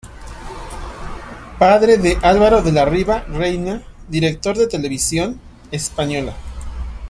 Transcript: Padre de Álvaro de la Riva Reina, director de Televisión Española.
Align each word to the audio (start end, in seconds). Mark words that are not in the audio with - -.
Padre 1.59 1.97
de 1.99 2.17
Álvaro 2.23 2.63
de 2.63 2.71
la 2.71 2.85
Riva 2.85 3.19
Reina, 3.27 3.83
director 4.09 4.57
de 4.57 4.65
Televisión 4.65 5.39
Española. 5.71 6.33